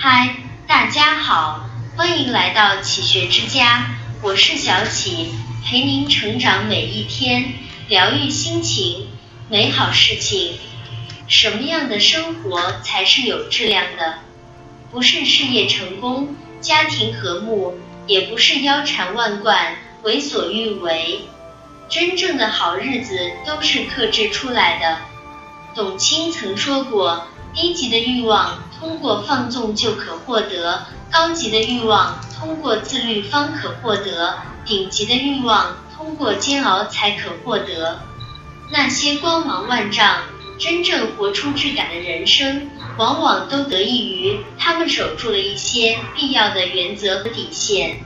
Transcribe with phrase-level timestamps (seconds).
[0.00, 0.36] 嗨，
[0.68, 5.34] 大家好，欢迎来到启学之家，我是小启，
[5.64, 7.52] 陪您成长每一天，
[7.88, 9.08] 疗愈心情，
[9.48, 10.52] 美好事情。
[11.26, 14.20] 什么样的生活才是有质量的？
[14.92, 17.76] 不是事业成功、家庭和睦，
[18.06, 19.74] 也不是腰缠万贯、
[20.04, 21.22] 为所欲为。
[21.88, 24.98] 真正的好日子都是克制出来的。
[25.74, 27.26] 董卿曾说过。
[27.60, 37.98] 低级的欲望通过放纵就可获得，高级的欲望通过自律方可获得，顶级的欲望通过煎熬才可获得。
[38.70, 40.18] 那些光芒万丈、
[40.56, 48.04] 真正活出质感的人生，往往都得益于他们守住了一些必要的原则和底线。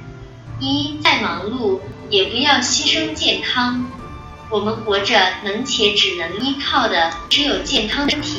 [0.60, 3.84] 一，再忙碌也不要牺牲健康。
[4.48, 8.38] 我们活着能且只能依靠的只有健康身体。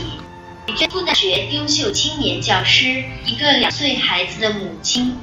[0.66, 5.14] 于娟，复旦大学优秀青年教师，一个两岁孩子的母亲。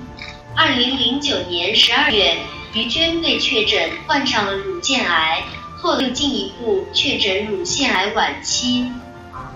[0.55, 2.37] 二零零九年十二月，
[2.75, 5.43] 于娟被确诊患上了乳腺癌，
[5.79, 8.93] 后又进一步确诊乳腺癌晚期。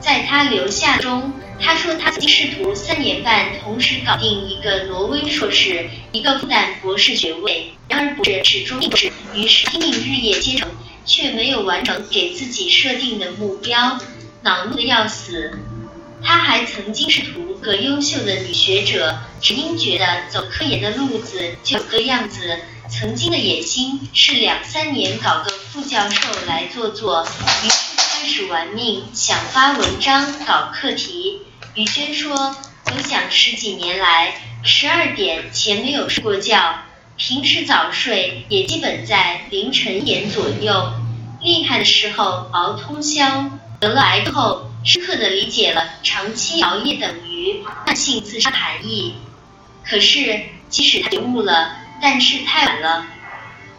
[0.00, 10.70] 在她留下中，她说她曾试图三年半同时搞定一个挪威硕士，一个复旦博士学位，然而博士始终不是，于是拼命日夜兼程，
[11.04, 13.98] 却没有完成给自己设定的目标，
[14.42, 15.58] 恼怒的要死。
[16.26, 22.58] 他还曾经试图个优秀的女学者，只因觉得走科研的路子就个样子。
[22.88, 27.26] 曾经的野心是两三年搞个副教授来做做，
[27.64, 31.42] 于是开始玩命想发文章、搞课题。
[31.74, 32.56] 于娟说
[32.94, 36.80] ：“我想十几年来，十二点前没有睡过觉，
[37.16, 40.92] 平时早睡也基本在凌晨一点左右。
[41.42, 49.14] 厉害的时候熬通宵，得了癌后。”深刻的理解了长期熬夜等于慢性自杀含义。
[49.82, 53.06] 可是，即使他觉悟了，但是太晚了。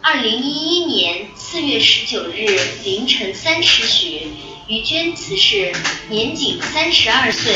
[0.02, 4.32] 二零一一年四月十九日凌晨三时许，
[4.66, 5.72] 于娟辞世，
[6.08, 7.54] 年仅三十二岁。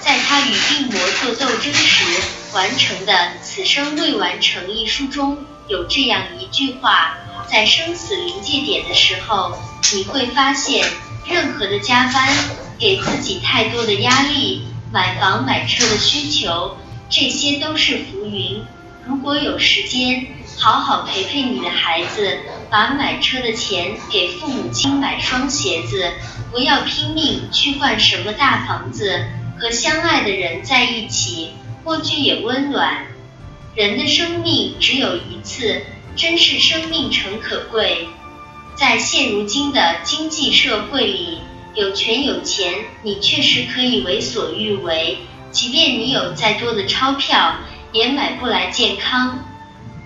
[0.00, 2.04] 在他与病魔做斗争时
[2.52, 3.12] 完成的
[3.42, 7.16] 《此生未完成》一书中有这样一句话：
[7.48, 9.56] 在生死临界点的时候，
[9.94, 10.84] 你会发现。
[11.28, 12.28] 任何的加班，
[12.78, 16.76] 给自己太多的压力，买房买车的需求，
[17.10, 18.62] 这些都是浮云。
[19.04, 20.26] 如果有时间，
[20.58, 22.38] 好好陪陪你的孩子，
[22.70, 26.12] 把买车的钱给父母亲买双鞋子，
[26.50, 29.26] 不要拼命去换什么大房子。
[29.58, 31.52] 和相爱的人在一起，
[31.84, 33.06] 蜗居也温暖。
[33.74, 35.82] 人的生命只有一次，
[36.14, 38.08] 珍视生命诚可贵。
[38.76, 41.38] 在现如今的经济社会里，
[41.74, 45.20] 有权有钱，你确实可以为所欲为。
[45.50, 47.56] 即便你有再多的钞票，
[47.92, 49.42] 也买不来健康。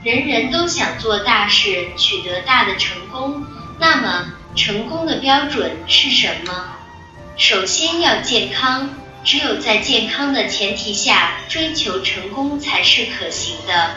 [0.04, 3.44] 人人都想做大事，取得大的成功。
[3.80, 6.76] 那么，成功的标准是什么？
[7.36, 8.94] 首先要健康，
[9.24, 13.90] 只有在健康的前提下追求成功才是可行的。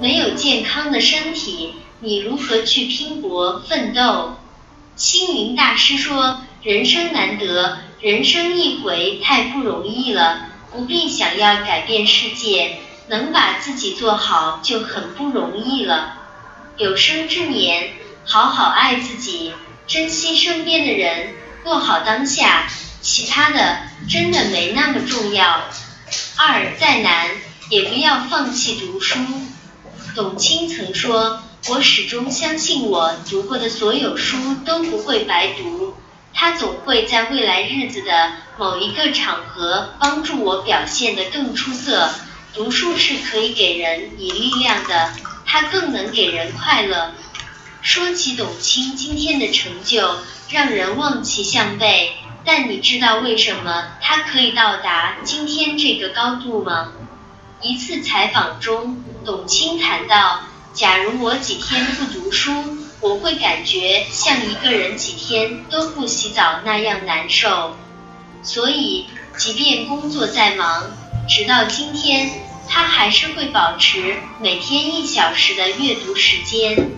[0.00, 1.74] 没有健康的身体。
[2.00, 4.36] 你如何去拼搏奋斗？
[4.94, 16.14] 星云大师说：“人生难得，人生一回太不容易了，不必想要改变世界，能把自己做好就很不容易了。
[16.76, 17.94] 有生之年，
[18.24, 19.52] 好好爱自己，
[19.88, 22.68] 珍惜身边的人，过好当下，
[23.00, 25.64] 其他的真的没那么重要。
[26.36, 27.28] 二，再难
[27.70, 29.18] 也不要放弃读书。”
[30.14, 31.42] 董卿曾说。
[31.70, 35.94] 我始终相信，我读过的所有书都不会白读，
[36.32, 42.10] 它总会在未来日子的某一个场合帮助我表现得更出色。
[42.54, 45.12] 读书是可以给人以力量的，
[45.44, 47.12] 它更能给人快乐。
[47.82, 50.16] 说起董卿今天的成就，
[50.48, 52.12] 让人望其项背，
[52.46, 56.92] 但你知道为什么他可以到达今天这个高度吗？
[57.60, 60.40] 一次采访中，董卿谈到。
[60.74, 62.52] 假如我几天不读书，
[63.00, 67.76] 我会感觉像一个人几天都不洗澡那样难受。
[68.42, 69.06] 所以，
[69.36, 70.90] 即便工作再忙，
[71.28, 72.30] 直到今天，
[72.68, 76.92] 他还是会保持每天一小时的阅读时间。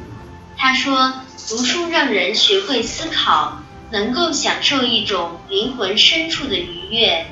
[0.58, 1.14] 他说，
[1.48, 7.26] 读书让人学会思考，能够享受一种灵魂深处的愉悦。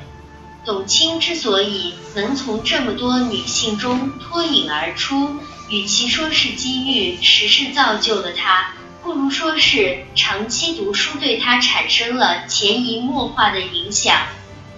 [0.69, 5.38] 董卿之所以能从这么多女性中脱颖而出。
[5.70, 14.26] 与其说是机遇、时势造就了她，不如说是长期读书对她产生了潜移默化的影响。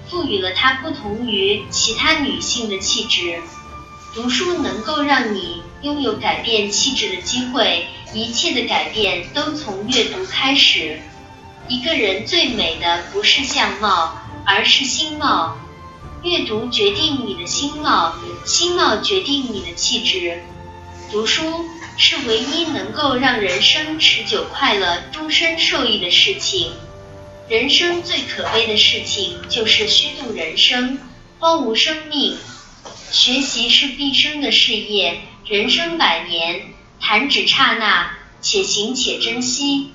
[0.08, 3.40] 赋予了她不同于其他女性的气质。
[4.14, 11.00] 读书能够让你拥有改变气质的机会，一切的改变都从阅读开始。
[11.66, 15.56] 一个人最美的不是相貌，而是心貌。
[16.22, 18.14] 阅读决定你的心貌，
[18.44, 20.42] 心貌决定你的气质。
[21.10, 21.64] 读书
[21.96, 26.72] 是唯一能够让人生持久快乐、终身受益的事情。
[27.48, 30.98] 人生最可悲的事情就是虚度人生、
[31.38, 32.36] 荒芜生命。
[33.10, 38.10] 学习是毕生的事业，人生百年，弹指刹那，
[38.42, 39.92] 且行且珍惜。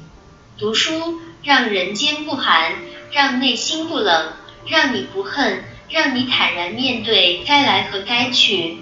[0.57, 2.74] 读书让人间不寒，
[3.12, 4.33] 让内心不冷，
[4.68, 5.63] 让你不恨。
[5.90, 8.80] 让你坦然面对该来和该去。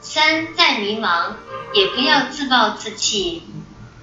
[0.00, 1.32] 三，再迷茫
[1.72, 3.42] 也不要自暴自弃。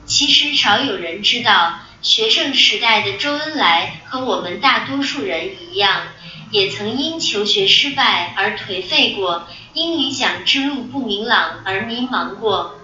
[0.05, 6.07] 其实少有人知道，学生时代的周恩来和我们大多数人一样，
[6.49, 12.79] 也曾因求学失败而颓废过，因理想之路不明朗而迷茫过。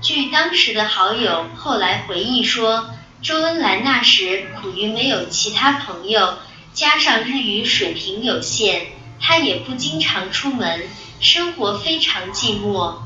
[0.00, 2.90] 据当时的好友后来回忆说，
[3.22, 6.38] 周恩来那时苦于没有其他朋友。
[6.74, 8.86] 加上日语水平有限，
[9.20, 10.82] 他也不经常出门，
[11.20, 12.96] 生活非常寂寞。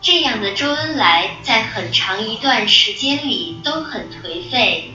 [0.00, 4.94] 这样的周恩来在很长一段时间里都很颓废。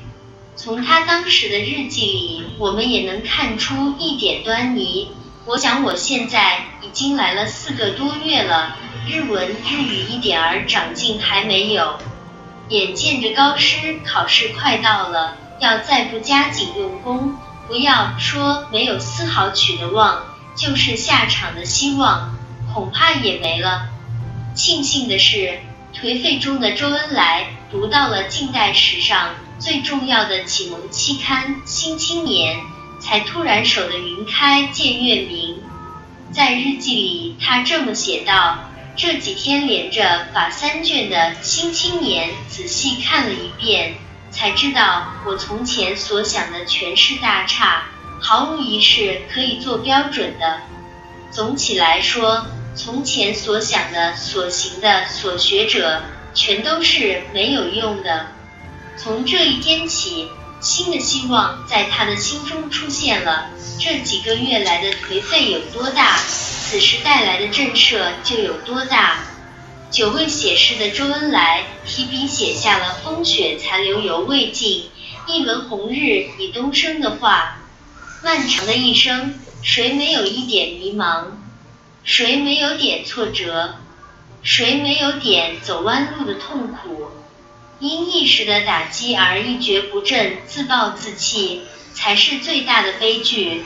[0.55, 5.11] 从他当时的日记里，我们也能看出一点端倪。
[5.45, 8.77] 我想我现在已经来了四个多月了，
[9.07, 11.99] 日文日语一点儿长进还没有。
[12.69, 17.35] 眼见着高师考试快到了，要再不加紧用功。
[17.67, 20.23] 不要说没有丝毫取的望，
[20.55, 22.33] 就是下场的希望，
[22.73, 23.89] 恐怕也没了。
[24.55, 25.59] 庆幸的是，
[25.93, 32.57] 颓废中的周恩来读到了近代史上最重要的启蒙期刊《新青年》，
[33.01, 35.61] 才突然守得云开见月明。
[36.31, 43.95] 在日记里，他这么写道：这几天连着把三卷的《新青年》仔细看了一遍。
[44.29, 47.83] 才知道我从前所想的全是大差，
[48.19, 50.61] 毫无疑是可以做标准的。
[51.31, 52.45] 总体来说，
[52.75, 56.01] 从前所想的、所行的、所学者，
[56.33, 58.27] 全都是没有用的。
[58.97, 63.49] 从这一天起，新的希望在他的心中出现了。
[63.79, 69.19] 这几个月来的颓废有多大，此时带来的震慑就有多大。
[69.89, 74.89] 久未写诗的周恩来提笔写下了“风雪残留犹未尽，
[75.27, 77.59] 一轮红日已东升”的话。
[78.21, 81.27] 漫长的一生，谁没有一点迷茫？
[82.03, 83.75] 谁没有点挫折？
[84.43, 87.11] 谁没有点走弯路的痛苦？
[87.79, 91.61] 因一时的打击而一蹶不振、自暴自弃，
[91.93, 93.63] 才是最大的悲剧。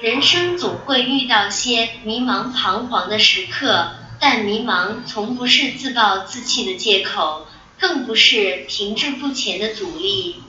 [0.00, 3.90] 人生总会遇到些迷茫、彷徨的时刻。
[4.20, 7.46] 但迷茫从不是自暴自弃的借口，
[7.78, 10.42] 更不是停滞不前的阻力。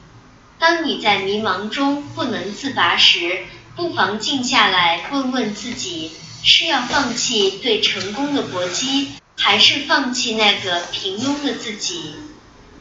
[0.57, 3.45] 当你在迷茫中不能自拔时，
[3.75, 6.11] 不妨静下来问问自己：
[6.43, 12.15] 是要放弃对成功的搏击，还是放弃那个平庸的自己？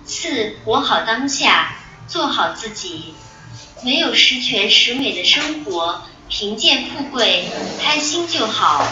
[0.04, 1.76] 四，活好当下，
[2.08, 3.14] 做好自己。
[3.84, 7.44] 没有十全十美的生活，贫贱富贵，
[7.80, 8.84] 开心就好。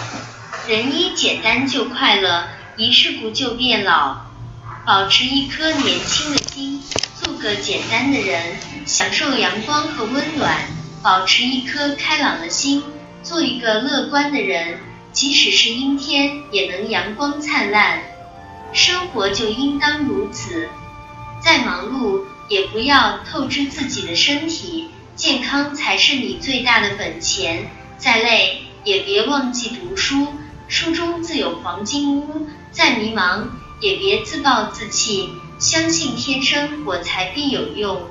[0.68, 4.16] 人一简单就快乐，一世故就变老。
[4.84, 6.82] 保持一颗年轻的心，
[7.20, 10.58] 做个简单的人，享受阳光和温暖。
[11.04, 12.82] 保持一颗开朗的心，
[13.22, 14.80] 做一个乐观的人，
[15.12, 18.00] 即使是阴天也能阳光灿烂。
[18.72, 20.68] 生活就应当如此，
[21.40, 27.70] 再忙碌也不要透支自己的身体，健康才是你最大的本钱。
[27.98, 30.34] 再累也别忘记读书。
[30.68, 33.44] 书中自有黄金屋，再迷茫
[33.80, 38.02] 也别自暴自弃，相信天生我材必有用。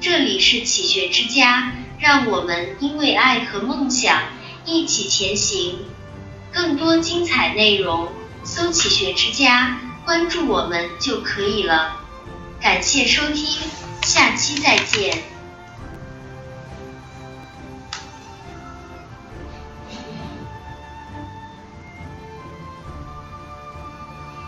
[0.00, 4.22] 这里是启学之家，让我们因为爱和梦想
[4.64, 5.78] 一起前行。
[6.52, 8.08] 更多精彩内容，
[8.44, 11.96] 搜“启学之家”，关注我们就可以了。
[12.60, 13.46] 感谢收听，
[14.02, 15.22] 下期再见。